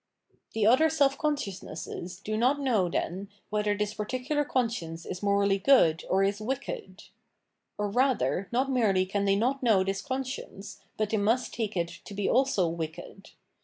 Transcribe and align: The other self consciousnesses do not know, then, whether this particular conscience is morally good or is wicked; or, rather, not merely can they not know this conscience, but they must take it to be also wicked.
The 0.53 0.65
other 0.65 0.89
self 0.89 1.15
consciousnesses 1.15 2.17
do 2.19 2.35
not 2.35 2.59
know, 2.59 2.89
then, 2.89 3.29
whether 3.51 3.77
this 3.77 3.93
particular 3.93 4.43
conscience 4.43 5.05
is 5.05 5.21
morally 5.21 5.59
good 5.59 6.05
or 6.09 6.23
is 6.23 6.41
wicked; 6.41 7.03
or, 7.77 7.87
rather, 7.87 8.47
not 8.51 8.71
merely 8.71 9.05
can 9.05 9.25
they 9.25 9.35
not 9.35 9.61
know 9.61 9.83
this 9.83 10.01
conscience, 10.01 10.79
but 10.97 11.11
they 11.11 11.17
must 11.17 11.53
take 11.53 11.77
it 11.77 11.89
to 12.05 12.15
be 12.15 12.27
also 12.27 12.67
wicked. 12.67 13.29